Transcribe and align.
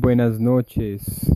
buenas 0.00 0.38
noches 0.38 1.32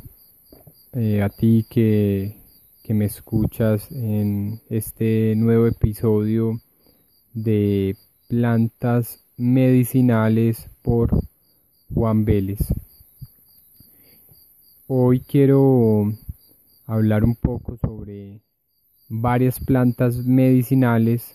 eh, 0.93 1.23
a 1.23 1.31
ti 1.31 1.65
que, 1.71 2.37
que 2.83 2.93
me 2.93 3.07
escuchas 3.07 3.91
en 3.91 4.61
este 4.69 5.35
nuevo 5.35 5.67
episodio 5.67 6.61
de 7.33 7.97
plantas 8.29 9.25
medicinales 9.39 10.69
por 10.83 11.11
Juan 11.95 12.27
Vélez. 12.27 12.59
Hoy 14.87 15.21
quiero 15.21 16.13
hablar 16.87 17.25
un 17.25 17.37
poco 17.37 17.79
sobre 17.79 18.43
varias 19.09 19.59
plantas 19.59 20.17
medicinales 20.27 21.35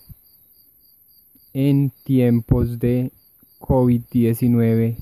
en 1.54 1.92
tiempos 2.04 2.78
de 2.78 3.12
COVID-19 3.60 4.98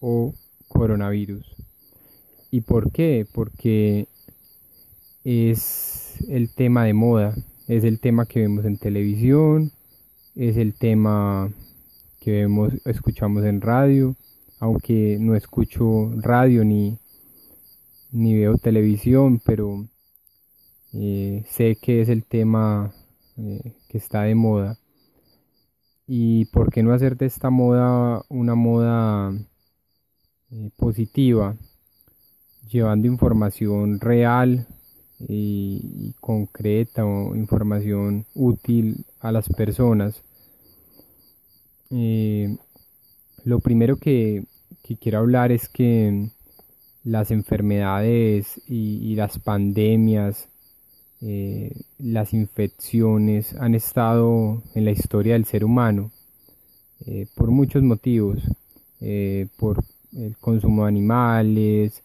o 0.00 0.32
coronavirus. 0.68 1.65
¿Y 2.56 2.62
por 2.62 2.90
qué? 2.90 3.26
Porque 3.30 4.08
es 5.24 6.24
el 6.26 6.48
tema 6.54 6.84
de 6.84 6.94
moda, 6.94 7.34
es 7.68 7.84
el 7.84 8.00
tema 8.00 8.24
que 8.24 8.40
vemos 8.40 8.64
en 8.64 8.78
televisión, 8.78 9.72
es 10.34 10.56
el 10.56 10.72
tema 10.72 11.52
que 12.18 12.30
vemos, 12.30 12.72
escuchamos 12.86 13.44
en 13.44 13.60
radio, 13.60 14.16
aunque 14.58 15.18
no 15.20 15.36
escucho 15.36 16.10
radio 16.16 16.64
ni, 16.64 16.98
ni 18.10 18.32
veo 18.32 18.56
televisión, 18.56 19.38
pero 19.44 19.86
eh, 20.94 21.44
sé 21.50 21.76
que 21.76 22.00
es 22.00 22.08
el 22.08 22.24
tema 22.24 22.94
eh, 23.36 23.74
que 23.90 23.98
está 23.98 24.22
de 24.22 24.34
moda. 24.34 24.78
Y 26.06 26.46
por 26.46 26.72
qué 26.72 26.82
no 26.82 26.94
hacer 26.94 27.18
de 27.18 27.26
esta 27.26 27.50
moda 27.50 28.22
una 28.30 28.54
moda 28.54 29.34
eh, 30.50 30.70
positiva, 30.78 31.54
llevando 32.68 33.06
información 33.06 34.00
real 34.00 34.66
y, 35.18 36.14
concreta 36.20 37.04
o 37.04 37.34
información 37.36 38.26
útil 38.34 39.04
a 39.20 39.32
las 39.32 39.48
personas. 39.48 40.22
lo 41.90 43.60
primero 43.60 43.96
que, 43.96 44.44
quiero 45.00 45.18
hablar 45.18 45.52
es 45.52 45.68
que 45.68 46.30
las 47.04 47.30
enfermedades 47.30 48.60
y 48.68 49.14
las 49.16 49.38
pandemias 49.38 50.48
eh, 51.22 51.72
las 51.98 52.34
infecciones 52.34 53.54
han 53.54 53.74
estado 53.74 54.62
en 54.74 54.84
la 54.84 54.90
historia 54.90 55.32
del 55.32 55.46
ser 55.46 55.64
humano 55.64 56.10
eh, 57.06 57.26
por 57.34 57.50
muchos 57.50 57.82
motivos, 57.82 58.38
eh, 59.00 59.48
por 59.56 59.82
el 60.14 60.36
consumo 60.36 60.82
de 60.82 60.88
animales, 60.88 62.02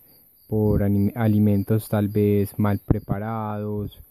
por 0.52 0.84
alimentos 0.84 1.88
tal 1.88 2.10
vez 2.10 2.60
mal 2.60 2.80
preparados, 2.86 4.02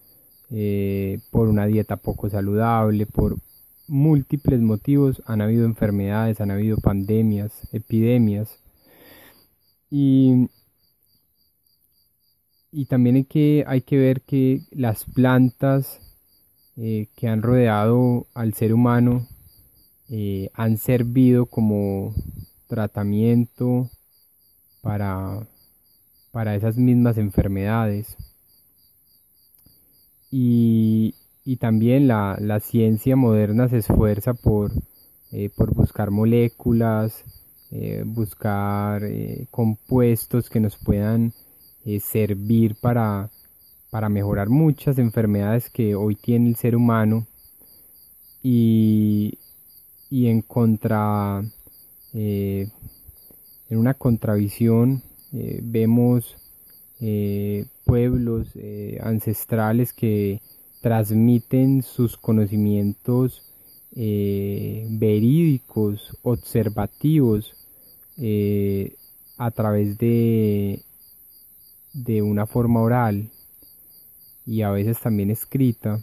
por 1.31 1.49
una 1.49 1.67
dieta 1.67 1.97
poco 1.99 2.31
saludable, 2.31 3.05
por 3.05 3.37
múltiples 3.89 4.63
motivos 4.63 5.23
han 5.27 5.43
habido 5.43 5.67
enfermedades, 5.67 6.41
han 6.41 6.51
habido 6.51 6.79
pandemias, 6.79 7.53
epidemias. 7.73 8.59
Y 9.91 10.49
y 12.73 12.87
también 12.87 13.17
hay 13.17 13.25
que, 13.25 13.65
hay 13.67 13.81
que 13.83 13.99
ver 13.99 14.23
que 14.23 14.63
las 14.71 15.05
plantas 15.05 16.01
eh, 16.77 17.09
que 17.17 17.29
han 17.29 17.43
rodeado 17.43 18.27
al 18.33 18.55
ser 18.55 18.73
humano 18.73 19.27
eh, 20.09 20.51
han 20.55 20.79
servido 20.79 21.47
como 21.47 22.15
tratamiento 22.69 23.91
para, 24.83 25.47
para 26.33 26.55
esas 26.55 26.77
mismas 26.77 27.19
enfermedades. 27.19 28.17
Y, 30.31 31.15
también 31.59 32.07
la, 32.07 32.61
ciencia 32.61 33.17
moderna 33.17 33.69
se 33.69 33.79
esfuerza 33.79 34.35
por, 34.35 34.71
eh, 35.33 35.51
por 35.57 35.75
buscar 35.75 36.11
moléculas, 36.11 37.25
buscar 38.05 39.03
compuestos 39.51 40.49
que 40.49 40.61
nos 40.61 40.77
puedan 40.77 41.33
eh, 41.83 41.99
servir 41.99 42.77
para, 42.77 43.31
para 43.89 44.11
mejorar 44.11 44.51
muchas 44.51 44.99
enfermedades 44.99 45.71
que 45.71 45.95
hoy 45.95 46.15
tiene 46.15 46.51
el 46.51 46.57
ser 46.57 46.77
humano 46.77 47.27
y, 48.43 49.39
y 50.11 50.27
en 50.27 50.43
contra 50.43 51.43
eh, 52.13 52.69
en 53.71 53.79
una 53.79 53.95
contravisión 53.95 55.03
eh, 55.33 55.61
vemos 55.63 56.37
pueblos 57.87 58.49
ancestrales 59.01 59.95
que 59.95 60.43
transmiten 60.83 61.83
sus 61.83 62.19
conocimientos 62.19 63.43
verídicos 65.01 66.15
observativos 66.23 67.55
a 69.39 69.51
través 69.51 69.97
de 69.97 70.85
de 71.93 72.23
una 72.23 72.47
forma 72.47 72.81
oral 72.81 73.31
y 74.47 74.63
a 74.63 74.71
veces 74.71 74.99
también 75.01 75.31
escrita, 75.31 76.01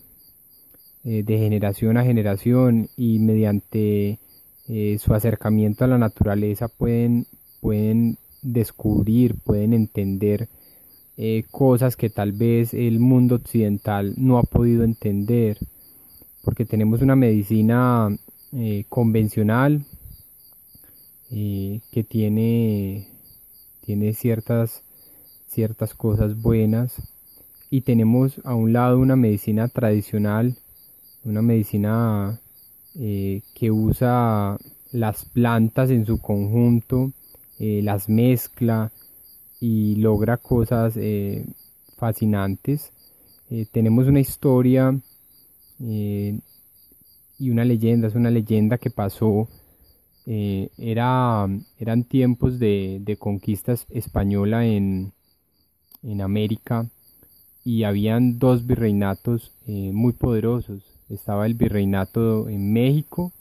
eh, 1.04 1.24
de 1.24 1.38
generación 1.38 1.98
a 1.98 2.04
generación 2.04 2.90
y 2.98 3.20
mediante 3.20 4.20
eh, 4.68 4.98
su 5.00 5.14
acercamiento 5.14 5.86
a 5.86 5.88
la 5.88 5.98
naturaleza 5.98 6.68
pueden, 6.68 7.26
pueden 7.62 8.18
descubrir, 8.42 9.36
pueden 9.36 9.74
entender 9.74 10.50
eh, 11.18 11.44
cosas 11.52 11.96
que 11.96 12.10
tal 12.10 12.32
vez 12.32 12.74
el 12.74 13.00
mundo 13.00 13.36
occidental 13.36 14.14
no 14.18 14.38
ha 14.38 14.44
podido 14.44 14.84
entender, 14.84 15.58
porque 16.44 16.66
tenemos 16.66 17.02
una 17.02 17.16
medicina 17.16 18.10
convencional 18.88 19.84
que 21.30 22.06
tiene, 22.08 23.10
tiene 23.82 24.14
ciertas 24.14 24.84
ciertas 25.58 25.96
cosas 25.96 26.40
buenas. 26.40 27.02
Y 27.72 27.82
tenemos 27.82 28.40
a 28.44 28.54
un 28.54 28.74
lado 28.74 29.00
una 29.00 29.16
medicina 29.16 29.68
tradicional, 29.68 30.56
una 31.24 31.42
medicina 31.42 32.40
eh, 32.96 33.42
que 33.56 33.72
usa 33.72 34.58
las 34.92 35.26
plantas 35.26 35.90
en 35.90 36.06
su 36.06 36.20
conjunto, 36.20 37.12
eh, 37.60 37.82
las 37.84 38.10
mezcla 38.10 38.92
y 39.60 39.96
logra 39.96 40.38
cosas 40.38 40.96
eh, 40.98 41.46
fascinantes. 41.98 42.92
tenemos 43.72 44.08
una 44.08 44.20
historia 44.20 45.00
y 45.80 47.50
una 47.50 47.66
leyenda, 47.66 48.08
es 48.08 48.16
una 48.16 48.30
leyenda 48.32 48.78
que 48.78 48.90
pasó 48.90 49.48
era, 50.26 51.48
eran 51.80 52.04
tiempos 52.04 52.60
de, 52.60 53.00
de 53.02 53.16
conquista 53.18 53.76
española 53.90 54.66
en, 54.66 55.14
en 56.04 56.22
América 56.22 56.88
y 57.68 57.84
habían 57.84 58.40
dos 58.40 58.66
virreinatos 58.66 59.52
eh, 59.68 59.92
muy 59.94 60.14
poderosos. 60.14 60.84
Estaba 61.10 61.46
el 61.46 61.54
virreinato 61.54 62.48
en 62.48 62.72
México 62.72 63.34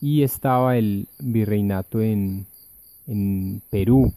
y 0.00 0.22
estaba 0.22 0.78
el 0.78 1.08
virreinato 1.18 2.00
en, 2.00 2.46
en 3.10 3.60
Perú. 3.70 4.12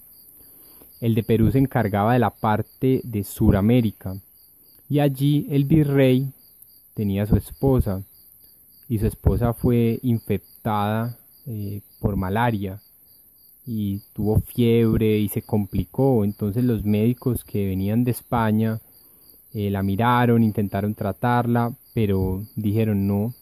El 1.02 1.16
de 1.16 1.24
Perú 1.24 1.52
se 1.52 1.58
encargaba 1.58 2.14
de 2.14 2.20
la 2.20 2.30
parte 2.30 3.02
de 3.04 3.24
Suramérica 3.24 4.16
y 4.88 5.00
allí 5.00 5.48
el 5.50 5.66
virrey 5.66 6.32
tenía 6.94 7.26
su 7.26 7.36
esposa 7.36 8.04
y 8.88 9.00
su 9.00 9.08
esposa 9.08 9.54
fue 9.54 10.00
infectada 10.04 11.18
eh, 11.48 11.82
por 12.00 12.16
malaria 12.16 12.80
y 13.66 14.02
tuvo 14.14 14.40
fiebre 14.42 15.18
y 15.18 15.30
se 15.30 15.42
complicó. 15.42 16.24
Entonces 16.24 16.64
los 16.64 16.86
médicos 16.86 17.44
que 17.44 17.66
venían 17.66 18.04
de 18.04 18.12
España 18.12 18.80
eh, 19.54 19.70
la 19.72 19.84
miraron, 19.84 20.44
intentaron 20.44 20.94
tratarla, 20.94 21.74
pero 21.94 22.44
dijeron 22.56 23.08
no, 23.08 23.34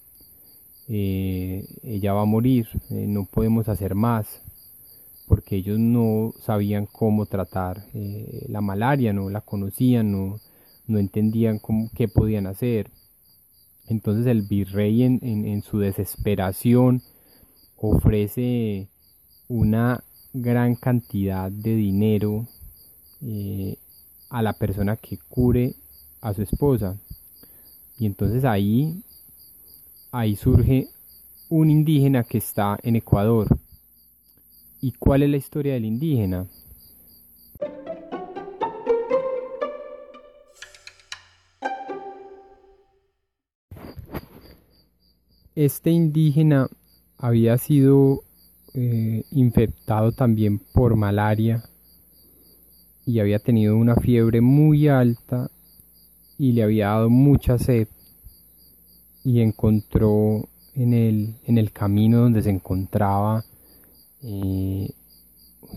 eh, 0.88 1.65
ella 1.83 2.13
va 2.13 2.21
a 2.21 2.25
morir, 2.25 2.68
no 2.89 3.25
podemos 3.25 3.69
hacer 3.69 3.95
más, 3.95 4.42
porque 5.31 5.56
ellos 5.56 5.80
no 5.80 6.33
sabían 6.42 6.86
cómo 6.86 7.25
tratar 7.25 7.86
la 8.50 8.60
malaria, 8.60 9.13
no 9.13 9.30
la 9.30 9.39
conocían, 9.39 10.12
no, 10.12 10.42
no 10.88 11.00
entendían 11.00 11.62
qué 11.95 12.10
podían 12.10 12.48
hacer. 12.48 12.92
Entonces 13.88 14.25
el 14.25 14.42
virrey 14.42 15.04
en, 15.04 15.22
en 15.24 15.62
su 15.62 15.80
desesperación 15.80 17.01
ofrece 17.78 18.89
una 19.48 20.04
gran 20.33 20.75
cantidad 20.75 21.50
de 21.50 21.78
dinero 21.78 22.45
eh, 23.22 23.78
a 24.30 24.42
la 24.42 24.51
persona 24.51 24.98
que 24.98 25.18
cure 25.30 25.75
a 26.19 26.33
su 26.33 26.42
esposa. 26.42 26.98
Y 27.98 28.06
entonces 28.06 28.44
ahí, 28.44 29.01
ahí 30.12 30.36
surge 30.36 30.89
un 31.48 31.69
indígena 31.69 32.25
que 32.25 32.39
está 32.39 32.78
en 32.83 32.98
Ecuador. 32.98 33.48
¿Y 34.83 34.94
cuál 34.94 35.22
es 35.22 35.30
la 35.30 35.38
historia 35.38 35.74
del 35.74 35.86
indígena? 35.86 36.48
Este 45.54 45.92
indígena 45.92 46.68
había 47.19 47.60
sido 47.60 48.24
eh, 48.74 49.24
infectado 49.30 50.13
también 50.13 50.57
por 50.74 50.95
malaria 50.95 51.63
y 53.06 53.19
había 53.19 53.38
tenido 53.38 53.78
una 53.78 53.95
fiebre 53.98 54.42
muy 54.42 54.88
alta 54.88 55.51
y 56.39 56.54
le 56.54 56.63
había 56.63 56.88
dado 56.88 57.12
mucha 57.12 57.60
sed 57.60 57.88
y 59.24 59.42
encontró 59.42 60.50
en 60.74 60.95
el, 60.95 61.36
en 61.45 61.60
el 61.60 61.72
camino 61.72 62.22
donde 62.22 62.42
se 62.42 62.50
encontraba 62.50 63.45
eh, 64.23 64.89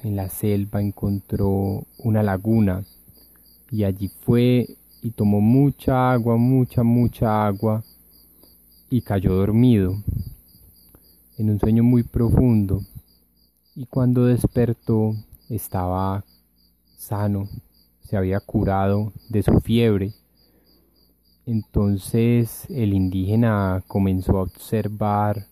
en 0.03 0.17
la 0.17 0.29
selva 0.29 0.81
encontró 0.81 1.85
una 1.99 2.23
laguna 2.23 2.85
y 3.71 3.85
allí 3.85 4.09
fue 4.09 4.69
y 5.03 5.11
tomó 5.11 5.41
mucha 5.41 6.13
agua, 6.13 6.37
mucha, 6.37 6.83
mucha 6.83 7.47
agua 7.47 7.85
y 8.91 9.03
cayó 9.03 9.35
dormido 9.35 9.97
en 11.39 11.51
un 11.51 11.59
sueño 11.59 11.83
muy 11.83 12.03
profundo 12.03 12.83
y 13.75 13.87
cuando 13.87 14.27
despertó 14.27 15.15
estaba 15.49 16.25
sano, 16.97 17.49
se 18.03 18.17
había 18.17 18.41
curado 18.41 19.13
de 19.29 19.43
su 19.43 19.61
fiebre. 19.61 20.13
Entonces 21.47 22.67
el 22.71 22.95
indígena 22.95 23.83
comenzó 23.87 24.39
a 24.39 24.43
observar 24.43 25.47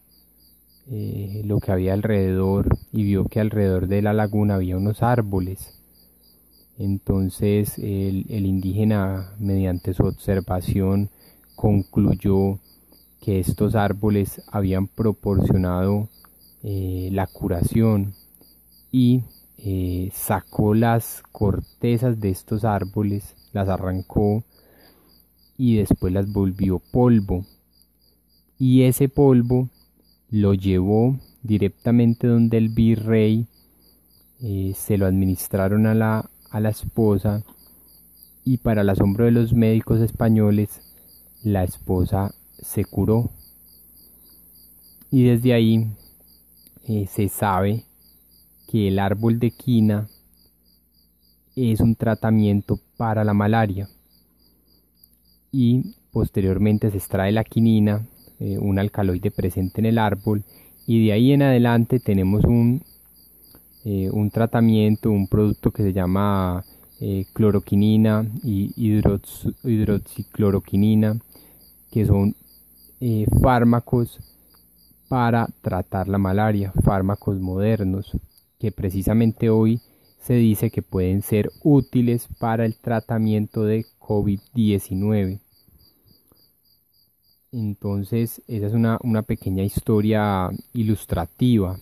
eh, 0.91 1.43
lo 1.45 1.61
que 1.61 1.73
había 1.73 1.93
alrededor 1.93 2.77
y 2.93 3.05
vio 3.05 3.25
que 3.27 3.41
alrededor 3.41 3.87
de 3.87 4.03
la 4.03 4.13
laguna 4.13 4.57
había 4.57 4.77
unos 4.77 5.03
árboles. 5.03 5.79
Entonces 6.79 7.79
el, 7.79 8.27
indígena, 8.29 9.33
mediante 9.39 9.95
su 9.95 10.05
observación, 10.05 11.11
concluyó 11.55 12.59
que 13.21 13.39
estos 13.39 13.77
árboles 13.77 14.43
habían 14.49 14.89
proporcionado 14.89 16.09
eh, 16.65 17.11
la 17.13 17.29
curación 17.29 18.15
y 18.91 19.23
eh, 19.59 20.11
sacó 20.13 20.75
las 20.75 21.23
cortezas 21.31 22.21
de 22.21 22.31
estos 22.31 22.65
árboles, 22.65 23.37
las 23.53 23.69
arrancó 23.69 24.43
y 25.57 25.77
después 25.77 26.13
las 26.13 26.33
volvió 26.33 26.81
polvo. 26.91 27.47
Y 28.59 28.83
ese 28.83 29.09
polvo 29.09 29.69
lo 30.33 30.55
llevó 30.55 31.19
directamente 31.43 32.27
donde 32.27 32.57
el 32.57 32.71
virrey, 32.71 33.47
eh, 34.41 34.73
se 34.75 34.97
lo 34.97 35.07
administraron 35.07 35.87
a 35.87 35.95
la, 35.95 36.31
a 36.51 36.59
la 36.59 36.71
esposa 36.71 37.45
y 38.43 38.57
para 38.57 38.81
el 38.81 38.89
asombro 38.89 39.27
de 39.27 39.31
los 39.31 39.53
médicos 39.53 40.01
españoles, 40.01 40.81
la 41.45 41.65
esposa 41.65 42.35
se 42.59 42.85
curó. 42.85 43.31
Y 45.11 45.25
desde 45.25 45.53
ahí 45.53 45.87
eh, 46.89 47.07
se 47.07 47.29
sabe 47.29 47.85
que 48.69 48.89
el 48.89 48.99
árbol 48.99 49.39
de 49.39 49.51
quina 49.51 50.09
es 51.55 51.81
un 51.81 51.95
tratamiento 51.95 52.81
para 52.97 53.23
la 53.23 53.35
malaria 53.35 53.87
y 55.53 55.95
posteriormente 56.11 56.91
se 56.91 56.97
extrae 56.97 57.31
la 57.33 57.45
quinina 57.45 58.07
eh, 58.45 58.59
un 58.59 58.81
alcaloide 58.81 59.31
presente 59.31 59.81
en 59.81 59.87
el 59.87 59.99
árbol 59.99 60.43
y 60.85 61.07
de 61.07 61.13
ahí 61.13 61.31
en 61.31 61.43
adelante 61.43 62.01
tenemos 62.01 62.43
un, 62.43 62.83
eh, 63.85 64.11
un 64.11 64.33
tratamiento, 64.33 65.13
un 65.13 65.29
producto 65.29 65.71
que 65.71 65.85
se 65.85 65.93
llama 65.93 66.65
eh, 67.01 67.25
cloroquinina 67.35 68.27
y 68.43 68.73
hidroxicloroquinina 68.77 71.21
que 71.93 72.05
son 72.05 72.35
fármacos 73.41 74.19
para 75.09 75.47
tratar 75.61 76.09
la 76.09 76.19
malaria, 76.19 76.73
fármacos 76.83 77.39
modernos 77.39 78.11
que 78.59 78.73
precisamente 78.73 79.51
hoy 79.51 79.81
se 80.21 80.35
dice 80.35 80.71
que 80.71 80.83
pueden 80.83 81.23
ser 81.23 81.53
útiles 81.63 82.27
para 82.41 82.65
el 82.65 82.75
tratamiento 82.75 83.63
de 83.63 83.87
COVID-19. 84.01 85.42
Entonces, 87.53 88.41
esa 88.49 88.67
es 88.67 88.73
una, 88.73 89.23
pequeña 89.23 89.63
historia 89.63 90.49
ilustrativa. 90.73 91.79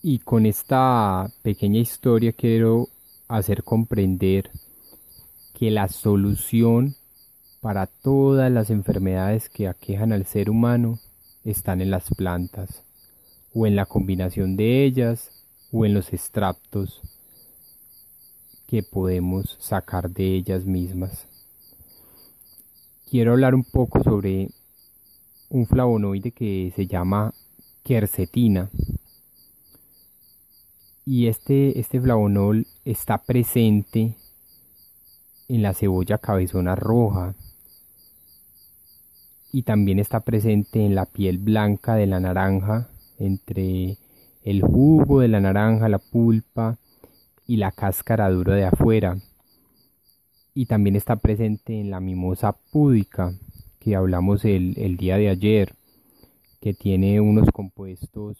Y 0.00 0.20
con 0.20 0.46
esta 0.46 1.28
pequeña 1.42 1.80
historia 1.80 2.32
quiero 2.32 2.86
hacer 3.26 3.64
comprender 3.64 4.52
que 5.54 5.72
la 5.72 5.88
solución 5.88 6.94
para 7.60 7.88
todas 7.88 8.50
las 8.52 8.70
enfermedades 8.70 9.48
que 9.48 9.66
aquejan 9.66 10.12
al 10.12 10.24
ser 10.24 10.50
humano 10.50 11.00
están 11.44 11.80
en 11.80 11.90
las 11.90 12.08
plantas 12.14 12.84
o 13.52 13.66
en 13.66 13.74
la 13.74 13.86
combinación 13.86 14.56
de 14.56 14.84
ellas 14.84 15.37
o 15.72 15.84
en 15.84 15.94
los 15.94 16.12
extractos 16.12 17.00
que 18.66 18.82
podemos 18.82 19.56
sacar 19.58 20.10
de 20.10 20.34
ellas 20.34 20.64
mismas. 20.64 21.26
Quiero 23.10 23.32
hablar 23.32 23.54
un 23.54 23.64
poco 23.64 24.02
sobre 24.02 24.50
un 25.48 25.66
flavonoide 25.66 26.32
que 26.32 26.72
se 26.76 26.86
llama 26.86 27.32
quercetina. 27.82 28.68
Y 31.06 31.26
este, 31.28 31.80
este 31.80 32.00
flavonol 32.00 32.66
está 32.84 33.16
presente 33.16 34.14
en 35.48 35.62
la 35.62 35.72
cebolla 35.72 36.18
cabezona 36.18 36.74
roja 36.74 37.34
y 39.50 39.62
también 39.62 39.98
está 39.98 40.20
presente 40.20 40.84
en 40.84 40.94
la 40.94 41.06
piel 41.06 41.38
blanca 41.38 41.94
de 41.94 42.06
la 42.06 42.20
naranja 42.20 42.88
entre 43.18 43.96
el 44.42 44.62
jugo 44.62 45.20
de 45.20 45.28
la 45.28 45.40
naranja, 45.40 45.88
la 45.88 45.98
pulpa 45.98 46.78
y 47.46 47.56
la 47.56 47.72
cáscara 47.72 48.30
dura 48.30 48.54
de 48.54 48.64
afuera. 48.64 49.16
Y 50.54 50.66
también 50.66 50.96
está 50.96 51.16
presente 51.16 51.80
en 51.80 51.90
la 51.90 52.00
mimosa 52.00 52.52
púdica 52.72 53.34
que 53.78 53.94
hablamos 53.94 54.44
el, 54.44 54.74
el 54.78 54.96
día 54.96 55.16
de 55.16 55.28
ayer, 55.28 55.74
que 56.60 56.74
tiene 56.74 57.20
unos 57.20 57.50
compuestos, 57.52 58.36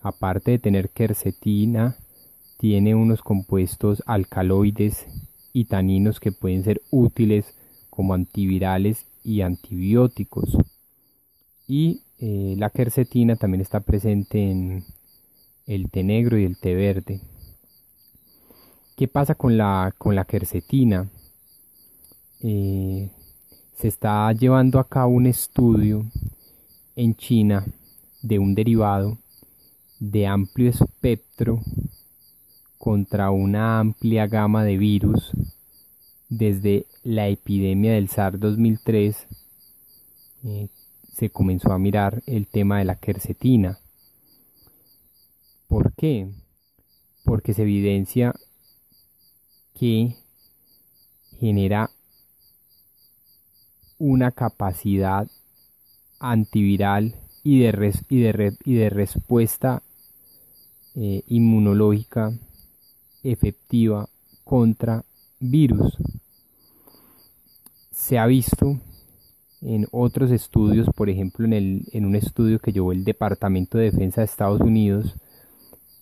aparte 0.00 0.52
de 0.52 0.58
tener 0.58 0.90
quercetina, 0.90 1.96
tiene 2.58 2.94
unos 2.94 3.22
compuestos 3.22 4.02
alcaloides 4.06 5.06
y 5.52 5.64
taninos 5.66 6.20
que 6.20 6.32
pueden 6.32 6.64
ser 6.64 6.82
útiles 6.90 7.54
como 7.90 8.14
antivirales 8.14 9.06
y 9.22 9.40
antibióticos. 9.40 10.56
Y 11.66 12.02
eh, 12.18 12.54
la 12.58 12.70
quercetina 12.70 13.36
también 13.36 13.60
está 13.60 13.80
presente 13.80 14.50
en, 14.50 14.84
el 15.66 15.90
té 15.90 16.02
negro 16.02 16.38
y 16.38 16.44
el 16.44 16.58
té 16.58 16.74
verde. 16.74 17.20
¿Qué 18.96 19.08
pasa 19.08 19.34
con 19.34 19.56
la, 19.56 19.94
con 19.96 20.14
la 20.14 20.24
quercetina? 20.24 21.08
Eh, 22.42 23.10
se 23.76 23.88
está 23.88 24.32
llevando 24.32 24.78
a 24.78 24.88
cabo 24.88 25.12
un 25.12 25.26
estudio 25.26 26.04
en 26.94 27.14
China 27.16 27.64
de 28.22 28.38
un 28.38 28.54
derivado 28.54 29.18
de 29.98 30.26
amplio 30.26 30.70
espectro 30.70 31.60
contra 32.78 33.30
una 33.30 33.80
amplia 33.80 34.26
gama 34.26 34.64
de 34.64 34.76
virus 34.76 35.32
desde 36.28 36.86
la 37.02 37.28
epidemia 37.28 37.94
del 37.94 38.08
SARS 38.08 38.38
2003 38.40 39.26
eh, 40.44 40.68
se 41.12 41.30
comenzó 41.30 41.72
a 41.72 41.78
mirar 41.78 42.22
el 42.26 42.46
tema 42.46 42.78
de 42.78 42.84
la 42.84 42.96
quercetina 42.96 43.78
¿Por 45.74 45.92
qué? 45.94 46.28
Porque 47.24 47.52
se 47.52 47.62
evidencia 47.62 48.32
que 49.76 50.14
genera 51.40 51.90
una 53.98 54.30
capacidad 54.30 55.26
antiviral 56.20 57.16
y 57.42 57.58
de, 57.58 58.54
y 58.64 58.74
de, 58.74 58.88
respuesta 58.88 59.82
eh, 60.94 61.24
inmunológica 61.26 62.32
efectiva 63.24 64.08
contra 64.44 65.04
virus. 65.40 65.98
Se 67.90 68.16
ha 68.16 68.26
visto 68.26 68.78
en 69.60 69.88
otros 69.90 70.30
estudios, 70.30 70.86
por 70.94 71.10
ejemplo 71.10 71.44
en, 71.44 71.52
el, 71.52 71.88
en 71.90 72.04
un 72.04 72.14
estudio 72.14 72.60
que 72.60 72.72
llevó 72.72 72.92
el 72.92 73.02
Departamento 73.02 73.76
de 73.76 73.90
Defensa 73.90 74.20
de 74.20 74.26
Estados 74.26 74.60
Unidos, 74.60 75.16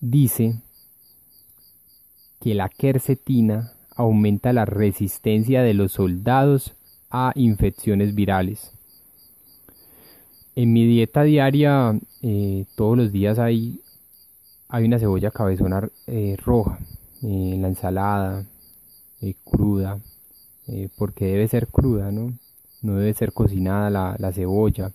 dice 0.03 0.61
que 2.41 2.55
la 2.55 2.69
quercetina 2.69 3.73
aumenta 3.95 4.53
la 4.53 4.65
resistencia 4.65 5.63
de 5.63 5.75
los 5.75 5.93
soldados 5.93 6.75
a 7.09 7.33
infecciones 7.37 8.15
virales. 8.15 8.73
En 10.57 10.73
mi 10.73 10.85
dieta 10.87 11.23
diaria 11.23 11.99
eh, 12.21 12.67
todos 12.75 12.99
los 12.99 13.13
días 13.13 13.39
hay, 13.39 13.81
hay 14.69 14.85
una 14.85 14.99
cebolla 14.99 15.31
cabezona 15.31 15.89
eh, 16.09 16.37
roja 16.45 16.79
en 17.23 17.63
la 17.63 17.69
ensalada, 17.69 18.45
cruda, 19.45 20.01
porque 20.99 21.27
debe 21.27 21.47
ser 21.47 21.69
cruda, 21.69 22.11
¿no? 22.11 22.37
No 22.83 22.97
debe 22.97 23.15
ser 23.15 23.33
cocinada 23.33 23.89
la, 23.89 24.17
la 24.19 24.33
cebolla. 24.33 24.91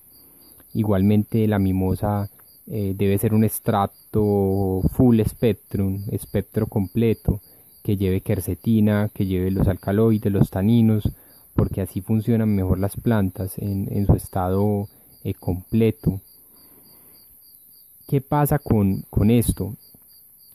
Igualmente 0.73 1.47
la 1.47 1.59
mimosa 1.59 2.29
debe 2.67 3.17
ser 3.17 3.33
un 3.33 3.45
extracto 3.45 4.81
full 4.93 5.21
spectrum, 5.21 6.03
espectro 6.11 6.67
completo, 6.67 7.41
que 7.87 7.95
lleve 7.95 8.19
quercetina, 8.19 9.09
que 9.13 9.25
lleve 9.25 9.49
los 9.49 9.69
alcaloides, 9.69 10.29
los 10.29 10.49
taninos, 10.49 11.09
porque 11.55 11.79
así 11.79 12.01
funcionan 12.01 12.53
mejor 12.53 12.79
las 12.79 12.97
plantas 12.97 13.57
en, 13.57 14.05
su 14.05 14.13
estado 14.13 14.89
eh, 15.23 15.33
completo. 15.33 16.19
¿Qué 18.09 18.19
pasa 18.19 18.59
con, 18.59 19.05
esto? 19.29 19.73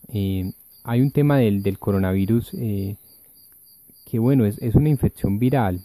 Eh, 0.09 0.53
hay 0.85 1.01
un 1.01 1.11
tema 1.11 1.39
del, 1.39 1.79
coronavirus 1.79 2.51
eh, 2.53 2.97
que 4.05 4.19
bueno, 4.19 4.45
es, 4.45 4.59
es 4.61 4.75
una 4.75 4.91
infección 4.91 5.39
viral, 5.39 5.81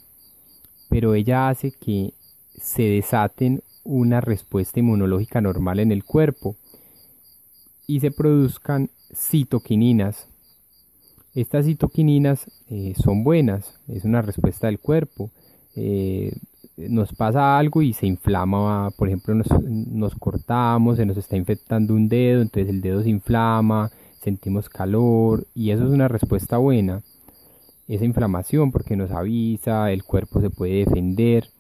pero 0.90 1.16
ella 1.16 1.48
hace 1.48 1.72
que 1.72 2.14
se 2.62 2.84
desaten 2.84 3.64
una 3.88 4.22
respuesta 4.22 4.80
inmunológica 4.80 5.42
normal 5.42 5.80
en 5.80 5.92
el 5.92 6.04
cuerpo 6.04 6.56
y 7.88 8.00
se 8.00 8.12
produzcan 8.12 8.90
citoquininas 9.14 10.28
estas 11.38 11.68
citoquininas 11.68 12.50
eh, 12.68 12.96
son 12.98 13.24
buenas, 13.24 13.80
es 13.88 14.06
una 14.06 14.24
respuesta 14.24 14.66
del 14.66 14.80
cuerpo. 14.80 15.30
Eh, 15.76 16.36
nos 16.78 17.14
pasa 17.14 17.60
algo 17.60 17.84
y 17.84 17.94
se 17.94 18.08
inflama, 18.08 18.90
por 18.98 19.08
ejemplo, 19.08 19.36
nos, 19.36 20.16
cortamos, 20.16 20.98
se 20.98 21.06
nos 21.06 21.16
está 21.16 21.38
infectando 21.38 21.94
un 21.94 22.10
dedo, 22.10 22.42
entonces 22.42 22.74
el 22.74 22.82
dedo 22.82 23.04
se 23.04 23.10
inflama, 23.10 23.92
sentimos 24.20 24.68
calor 24.68 25.46
y 25.54 25.70
eso 25.70 25.86
es 25.86 25.92
una 25.92 26.08
respuesta 26.08 26.58
buena. 26.58 27.04
Esa 27.88 28.06
inflamación 28.06 28.72
porque 28.72 28.96
nos 28.96 29.12
avisa, 29.12 29.92
el 29.92 30.04
cuerpo 30.04 30.42
se 30.42 30.50
puede 30.50 30.86
defender, 30.86 31.52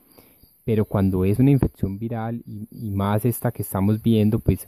pero 0.68 0.84
cuando 0.84 1.24
es 1.24 1.40
una 1.40 1.52
infección 1.52 1.98
viral 1.98 2.44
y, 2.46 2.92
más 2.92 3.24
esta 3.24 3.54
que 3.54 3.62
estamos 3.62 4.02
viendo, 4.04 4.40
pues 4.40 4.68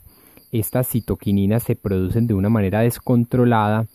estas 0.50 0.88
citoquininas 0.88 1.62
se 1.62 1.76
producen 1.76 2.26
de 2.26 2.32
una 2.32 2.48
manera 2.48 2.80
descontrolada 2.80 3.86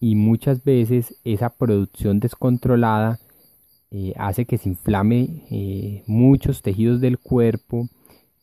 y 0.00 0.16
muchas 0.16 0.64
veces 0.64 1.14
esa 1.22 1.50
producción 1.50 2.18
descontrolada 2.18 3.20
eh, 3.92 4.14
hace 4.16 4.46
que 4.46 4.58
se 4.58 4.70
inflame 4.70 5.46
eh, 5.52 6.02
muchos 6.08 6.60
tejidos 6.60 7.00
del 7.00 7.20
cuerpo, 7.20 7.88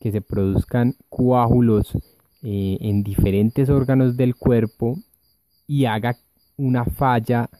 que 0.00 0.10
se 0.10 0.22
produzcan 0.22 0.94
coágulos 1.10 1.98
eh, 2.42 2.78
en 2.80 3.02
diferentes 3.02 3.68
órganos 3.68 4.16
del 4.16 4.36
cuerpo 4.36 4.96
y 5.66 5.84
haga 5.84 6.16
una 6.56 6.86
falla 6.86 7.50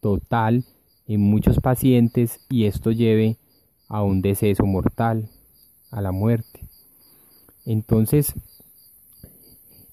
total 0.00 0.62
en 1.06 1.22
muchos 1.22 1.58
pacientes 1.60 2.38
y 2.50 2.66
esto 2.66 2.90
lleve 2.90 3.38
a 3.88 4.02
un 4.02 4.22
deceso 4.22 4.64
mortal, 4.64 5.28
a 5.90 6.00
la 6.00 6.12
muerte. 6.12 6.60
Entonces, 7.64 8.34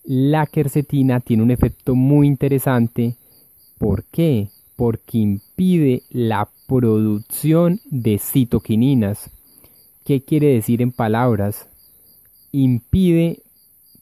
la 0.03 0.45
quercetina 0.45 1.19
tiene 1.19 1.43
un 1.43 1.51
efecto 1.51 1.95
muy 1.95 2.27
interesante 2.27 3.15
¿Por 3.81 4.03
qué? 4.03 4.49
Porque 4.75 5.17
impide 5.17 6.03
la 6.11 6.47
producción 6.67 7.79
de 7.89 8.19
citoquininas. 8.19 9.31
¿Qué 10.05 10.23
quiere 10.23 10.53
decir 10.53 10.83
en 10.83 10.91
palabras? 10.91 11.67
Impide 12.51 13.41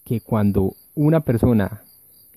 que 0.04 0.20
cuando 0.20 0.76
una 0.96 1.22
persona 1.22 1.84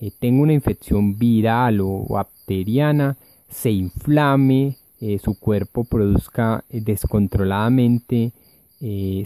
eh, 0.01 0.13
tenga 0.17 0.41
una 0.41 0.53
infección 0.53 1.19
viral 1.19 1.81
o 1.81 2.07
bacteriana, 2.09 3.17
se 3.51 3.73
inflame, 3.73 4.77
eh, 5.03 5.19
su 5.19 5.39
cuerpo 5.39 5.85
produzca 5.85 6.65
eh, 6.71 6.81
descontroladamente 6.81 8.33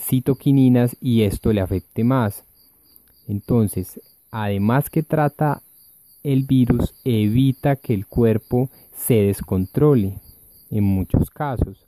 citoquininas 0.00 0.98
y 1.00 1.22
esto 1.22 1.50
le 1.50 1.62
afecte 1.62 2.04
más. 2.04 2.44
Entonces, 3.26 4.00
además 4.30 4.90
que 4.90 5.02
trata 5.02 5.62
el 6.22 6.44
virus 6.44 6.92
evita 7.04 7.76
que 7.76 7.94
el 7.94 8.06
cuerpo 8.06 8.68
se 8.96 9.14
descontrole 9.14 10.18
en 10.70 10.84
muchos 10.84 11.30
casos. 11.30 11.86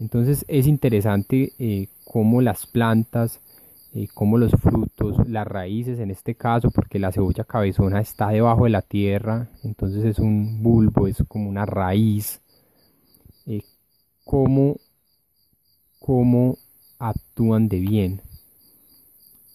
Entonces 0.00 0.44
es 0.48 0.66
interesante 0.66 1.52
eh, 1.60 1.86
cómo 2.04 2.42
las 2.42 2.66
plantas, 2.66 3.40
eh, 3.94 4.08
cómo 4.12 4.36
los 4.36 4.50
frutos, 4.52 5.16
las 5.28 5.46
raíces 5.46 6.00
en 6.00 6.10
este 6.10 6.34
caso, 6.34 6.72
porque 6.72 6.98
la 6.98 7.12
cebolla 7.12 7.44
cabezona 7.44 8.00
está 8.00 8.30
debajo 8.30 8.64
de 8.64 8.70
la 8.70 8.82
tierra, 8.82 9.48
entonces 9.62 10.04
es 10.04 10.18
un 10.18 10.60
bulbo, 10.62 11.06
es 11.06 11.22
como 11.28 11.48
una 11.48 11.66
raíz, 11.66 12.41
eh, 13.46 13.62
cómo, 14.24 14.76
cómo 15.98 16.58
actúan 16.98 17.68
de 17.68 17.78
bien. 17.80 18.20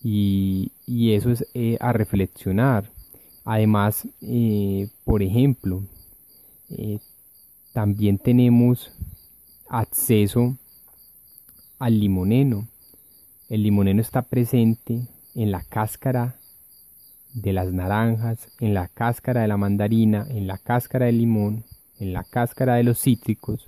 Y, 0.03 0.71
y 0.85 1.13
eso 1.13 1.31
es 1.31 1.45
a 1.79 1.93
reflexionar. 1.93 2.89
Además, 3.43 4.07
eh, 4.21 4.89
por 5.05 5.23
ejemplo, 5.23 5.83
eh, 6.69 6.99
también 7.71 8.17
tenemos 8.17 8.91
acceso 9.69 10.57
al 11.79 11.99
limoneno. 11.99 12.67
El 13.47 13.63
limoneno 13.63 14.01
está 14.01 14.21
presente 14.21 15.07
en 15.33 15.51
la 15.51 15.63
cáscara 15.63 16.35
de 17.33 17.53
las 17.53 17.71
naranjas, 17.71 18.49
en 18.59 18.73
la 18.73 18.87
cáscara 18.87 19.41
de 19.41 19.47
la 19.47 19.57
mandarina, 19.57 20.25
en 20.29 20.47
la 20.47 20.57
cáscara 20.57 21.05
del 21.05 21.19
limón, 21.19 21.63
en 21.99 22.11
la 22.11 22.23
cáscara 22.23 22.75
de 22.75 22.83
los 22.83 22.99
cítricos. 22.99 23.67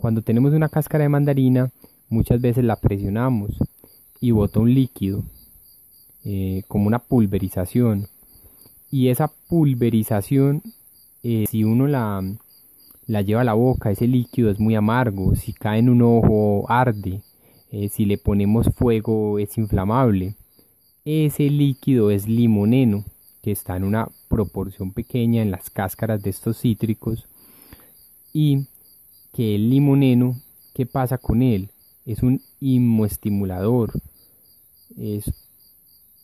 Cuando 0.00 0.22
tenemos 0.22 0.54
una 0.54 0.70
cáscara 0.70 1.02
de 1.02 1.10
mandarina, 1.10 1.70
muchas 2.08 2.40
veces 2.40 2.64
la 2.64 2.76
presionamos 2.76 3.58
y 4.18 4.30
bota 4.30 4.58
un 4.58 4.72
líquido, 4.72 5.24
eh, 6.24 6.62
como 6.68 6.86
una 6.86 7.00
pulverización. 7.00 8.08
Y 8.90 9.08
esa 9.08 9.30
pulverización, 9.50 10.62
eh, 11.22 11.44
si 11.50 11.64
uno 11.64 11.86
la, 11.86 12.22
la, 13.06 13.20
lleva 13.20 13.42
a 13.42 13.44
la 13.44 13.52
boca, 13.52 13.90
ese 13.90 14.06
líquido 14.06 14.50
es 14.50 14.58
muy 14.58 14.74
amargo, 14.74 15.34
si 15.34 15.52
cae 15.52 15.80
en 15.80 15.90
un 15.90 16.00
ojo 16.00 16.64
arde, 16.70 17.20
eh, 17.70 17.90
si 17.90 18.06
le 18.06 18.16
ponemos 18.16 18.70
fuego 18.74 19.38
es 19.38 19.58
inflamable. 19.58 20.34
Ese 21.04 21.50
líquido 21.50 22.10
es 22.10 22.26
limoneno, 22.26 23.04
que 23.42 23.52
está 23.52 23.76
en 23.76 23.84
una 23.84 24.08
proporción 24.28 24.92
pequeña 24.94 25.42
en 25.42 25.50
las 25.50 25.68
cáscaras 25.68 26.22
de 26.22 26.30
estos 26.30 26.58
cítricos. 26.58 27.26
Y 28.32 28.66
que 29.32 29.54
el 29.54 29.70
limoneno, 29.70 30.40
¿qué 30.74 30.86
pasa 30.86 31.18
con 31.18 31.42
él? 31.42 31.70
Es 32.06 32.22
un 32.22 32.42
inmoestimulador, 32.60 33.92
es 34.98 35.32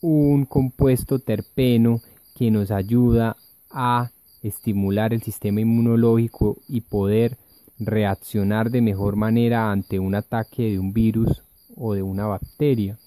un 0.00 0.44
compuesto 0.44 1.18
terpeno 1.18 2.00
que 2.34 2.50
nos 2.50 2.70
ayuda 2.70 3.36
a 3.70 4.10
estimular 4.42 5.12
el 5.12 5.22
sistema 5.22 5.60
inmunológico 5.60 6.58
y 6.68 6.82
poder 6.82 7.36
reaccionar 7.78 8.70
de 8.70 8.80
mejor 8.80 9.16
manera 9.16 9.70
ante 9.70 9.98
un 9.98 10.14
ataque 10.14 10.70
de 10.70 10.78
un 10.78 10.92
virus 10.92 11.42
o 11.76 11.94
de 11.94 12.02
una 12.02 12.26
bacteria. 12.26 12.98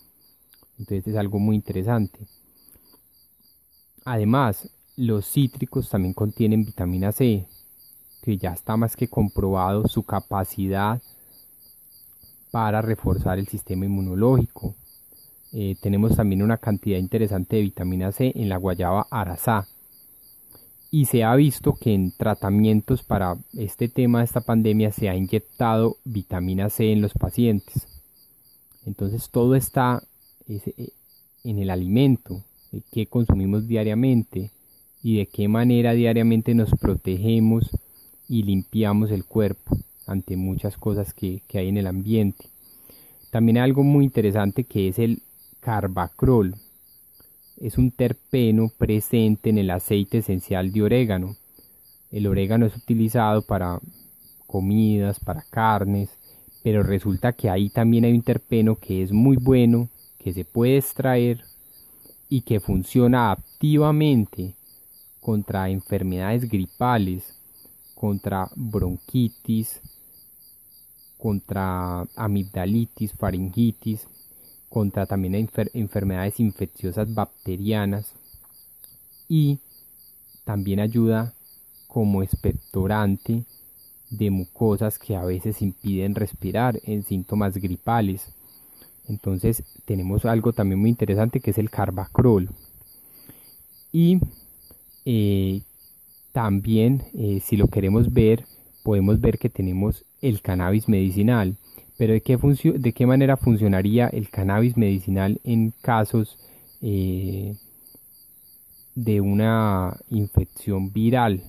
Entonces 0.77 1.07
es 1.07 1.15
algo 1.15 1.39
muy 1.39 1.55
interesante. 1.55 2.19
Además, 4.05 4.69
los 4.95 5.31
cítricos 5.31 5.89
también 5.89 6.13
contienen 6.13 6.65
vitamina 6.65 7.11
C, 7.11 7.47
que 8.21 8.37
ya 8.37 8.53
está 8.53 8.77
más 8.77 8.95
que 8.95 9.07
comprobado 9.07 9.87
su 9.87 10.03
capacidad 10.03 11.01
para 12.51 12.81
reforzar 12.81 13.39
el 13.39 13.47
sistema 13.47 13.85
inmunológico, 13.85 14.75
eh, 15.51 15.75
tenemos 15.81 16.15
también 16.15 16.41
una 16.41 16.57
cantidad 16.57 16.97
interesante 16.97 17.55
de 17.55 17.63
vitamina 17.63 18.11
C 18.11 18.31
en 18.35 18.49
la 18.49 18.57
guayaba 18.57 19.07
arazá. 19.09 19.67
Y 20.91 21.05
se 21.05 21.23
ha 21.23 21.35
visto 21.35 21.73
que 21.73 21.93
en 21.93 22.11
tratamientos 22.11 23.03
para 23.03 23.37
este 23.53 23.89
tema 23.89 24.19
de 24.19 24.25
esta 24.25 24.41
pandemia 24.41 24.91
se 24.91 25.09
ha 25.09 25.15
inyectado 25.15 25.97
vitamina 26.03 26.69
C 26.69 26.91
en 26.91 27.01
los 27.01 27.13
pacientes. 27.13 27.87
Entonces 28.85 29.29
todo 29.29 29.55
está 29.55 30.01
eh, 30.47 30.89
en 31.43 31.59
el 31.59 31.69
alimento 31.69 32.43
que 32.91 33.07
consumimos 33.07 33.67
diariamente 33.67 34.51
y 35.01 35.17
de 35.17 35.27
qué 35.27 35.47
manera 35.47 35.93
diariamente 35.93 36.53
nos 36.53 36.71
protegemos 36.71 37.69
y 38.29 38.43
limpiamos 38.43 39.11
el 39.11 39.25
cuerpo 39.25 39.77
ante 40.07 40.37
muchas 40.37 40.77
cosas 40.77 41.13
que, 41.13 41.41
que 41.47 41.59
hay 41.59 41.67
en 41.67 41.77
el 41.77 41.87
ambiente. 41.87 42.45
También 43.31 43.57
hay 43.57 43.63
algo 43.63 43.83
muy 43.83 44.05
interesante 44.05 44.63
que 44.63 44.87
es 44.87 44.99
el 44.99 45.21
Carbacrol 45.59 46.55
es 47.59 47.77
un 47.77 47.91
terpeno 47.91 48.71
presente 48.77 49.49
en 49.49 49.57
el 49.57 49.69
aceite 49.69 50.19
esencial 50.19 50.71
de 50.71 50.81
orégano. 50.81 51.35
El 52.11 52.27
orégano 52.27 52.65
es 52.65 52.75
utilizado 52.75 53.41
para 53.41 53.79
comidas, 54.47 55.19
para 55.19 55.43
carnes, 55.49 56.09
pero 56.63 56.83
resulta 56.83 57.33
que 57.33 57.49
ahí 57.49 57.69
también 57.69 58.05
hay 58.05 58.13
un 58.13 58.23
terpeno 58.23 58.75
que 58.75 59.03
es 59.03 59.11
muy 59.11 59.37
bueno, 59.37 59.89
que 60.17 60.33
se 60.33 60.45
puede 60.45 60.77
extraer 60.77 61.43
y 62.29 62.41
que 62.41 62.59
funciona 62.59 63.31
activamente 63.31 64.55
contra 65.19 65.69
enfermedades 65.69 66.49
gripales, 66.49 67.38
contra 67.99 68.49
bronquitis, 68.55 69.81
contra 71.17 72.07
amigdalitis, 72.15 73.11
faringitis, 73.11 74.07
contra 74.69 75.05
también 75.05 75.49
enfermedades 75.73 76.39
infecciosas 76.39 77.13
bacterianas 77.13 78.13
y 79.27 79.59
también 80.45 80.79
ayuda 80.79 81.33
como 81.87 82.23
expectorante 82.23 83.43
de 84.09 84.31
mucosas 84.31 84.97
que 84.97 85.17
a 85.17 85.25
veces 85.25 85.61
impiden 85.61 86.15
respirar 86.15 86.79
en 86.83 87.03
síntomas 87.03 87.57
gripales. 87.57 88.31
Entonces 89.09 89.63
tenemos 89.83 90.23
algo 90.23 90.53
también 90.53 90.79
muy 90.79 90.89
interesante 90.89 91.41
que 91.41 91.51
es 91.51 91.57
el 91.57 91.69
carbacrol. 91.69 92.49
Y 93.91 94.19
eh, 95.03 95.63
también 96.31 97.03
eh, 97.13 97.41
si 97.43 97.57
lo 97.57 97.67
queremos 97.67 98.13
ver 98.13 98.45
podemos 98.83 99.19
ver 99.21 99.37
que 99.37 99.49
tenemos 99.49 100.05
el 100.21 100.41
cannabis 100.41 100.87
medicinal. 100.87 101.57
Pero 101.97 102.13
¿de 102.13 102.21
qué, 102.93 103.05
manera 103.05 103.37
funcionaría 103.37 104.07
el 104.07 104.29
cannabis 104.29 104.77
medicinal 104.77 105.39
en 105.43 105.73
casos 105.81 106.37
eh, 106.81 107.55
de 108.95 109.21
una 109.21 109.97
infección 110.09 110.93
viral? 110.93 111.43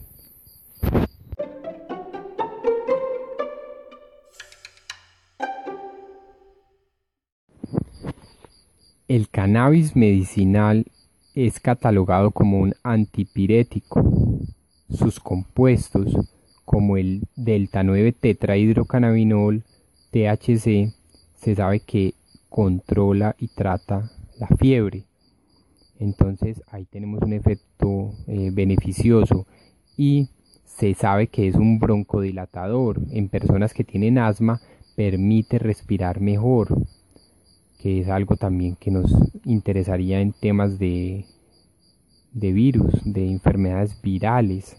El 9.07 9.29
cannabis 9.29 9.97
medicinal 9.97 10.85
es 11.35 11.59
catalogado 11.59 12.33
como 12.33 12.59
un 12.59 12.75
antipirético. 12.83 14.05
Sus 14.91 15.21
compuestos, 15.21 16.17
como 16.65 16.97
el 16.97 17.23
delta 17.37 17.83
9 17.83 18.13
tetrahidrocannabinol 18.13 19.65
THC, 20.11 20.93
se 21.35 21.55
sabe 21.55 21.81
que 21.81 22.15
controla 22.49 23.37
y 23.39 23.49
trata 23.49 24.11
la 24.39 24.49
fiebre. 24.59 25.05
Entonces 25.99 26.63
ahí 26.71 26.87
tenemos 26.87 27.23
un 27.23 27.33
efecto 27.33 28.13
eh, 28.27 28.51
beneficioso 28.53 29.47
y 29.97 30.29
se 30.65 30.95
sabe 30.95 31.29
que 31.29 31.49
es 31.49 31.55
un 31.55 31.79
broncodilatador. 31.79 33.01
En 33.11 33.29
personas 33.29 33.75
que 33.75 33.85
tienen 33.85 34.19
asma 34.19 34.61
permite 34.97 35.59
respirar 35.59 36.21
mejor 36.21 36.69
que 37.81 38.01
es 38.01 38.09
algo 38.09 38.37
también 38.37 38.77
que 38.77 38.91
nos 38.91 39.11
interesaría 39.45 40.21
en 40.21 40.33
temas 40.33 40.79
de, 40.79 41.25
de 42.33 42.53
virus, 42.53 42.93
de 43.05 43.31
enfermedades 43.31 44.01
virales. 44.01 44.77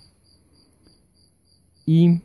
Y 1.85 2.21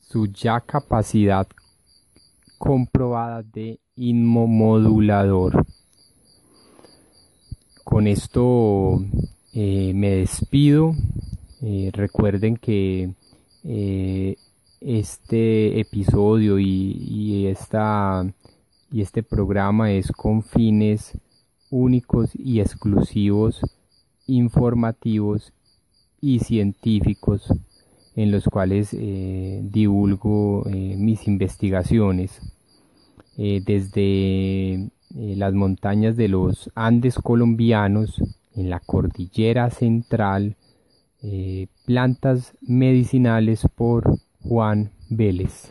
su 0.00 0.26
ya 0.26 0.60
capacidad 0.60 1.46
comprobada 2.58 3.42
de 3.42 3.78
inmunomodulador. 3.96 5.64
Con 7.84 8.06
esto 8.06 9.02
eh, 9.52 9.92
me 9.94 10.10
despido. 10.10 10.94
Eh, 11.62 11.90
recuerden 11.92 12.56
que 12.56 13.14
eh, 13.64 14.36
este 14.80 15.80
episodio 15.80 16.58
y, 16.58 17.46
esta, 17.46 18.24
y 18.90 19.02
este 19.02 19.22
programa 19.22 19.92
es 19.92 20.10
con 20.12 20.42
fines 20.42 21.16
únicos 21.70 22.30
y 22.34 22.60
exclusivos, 22.60 23.60
informativos 24.26 25.52
y 26.20 26.40
científicos 26.40 27.52
en 28.16 28.32
los 28.32 28.44
cuales 28.44 28.90
eh, 28.92 29.60
divulgo 29.64 30.64
eh, 30.68 30.96
mis 30.98 31.26
investigaciones 31.28 32.40
eh, 33.38 33.62
desde 33.64 34.90
las 35.12 35.54
montañas 35.54 36.16
de 36.16 36.28
los 36.28 36.70
Andes 36.74 37.16
colombianos 37.16 38.22
en 38.54 38.70
la 38.70 38.78
cordillera 38.78 39.70
central 39.70 40.56
plantas 41.84 42.54
medicinales 42.62 43.66
por 43.74 44.18
Juan 44.40 44.92
Vélez. 45.08 45.68